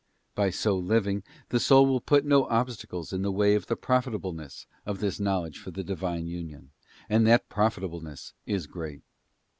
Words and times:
By 0.33 0.49
so 0.49 0.75
living, 0.79 1.21
the 1.49 1.59
soul 1.59 1.85
will 1.85 2.01
put 2.01 2.25
no 2.25 2.45
obstacles 2.45 3.13
in 3.13 3.21
the 3.21 3.31
way 3.31 3.53
of 3.53 3.67
the 3.67 3.75
profitableness 3.75 4.65
of 4.83 4.97
this 4.99 5.19
knowledge 5.19 5.59
for 5.59 5.69
the 5.69 5.83
Divine 5.83 6.25
union: 6.25 6.71
and 7.07 7.27
that 7.27 7.49
profitableness 7.49 8.33
is 8.47 8.65
great. 8.65 9.03